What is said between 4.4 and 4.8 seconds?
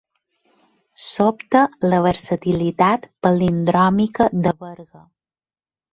de